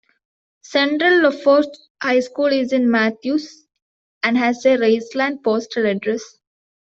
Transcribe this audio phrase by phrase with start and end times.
[0.63, 3.67] Central Lafourche High School is in Mathews,
[4.23, 6.23] and has a Raceland postal address.